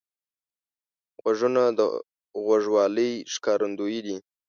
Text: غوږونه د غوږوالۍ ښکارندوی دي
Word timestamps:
غوږونه 1.21 1.63
د 1.77 1.79
غوږوالۍ 2.43 3.11
ښکارندوی 3.33 3.97
دي 4.05 4.17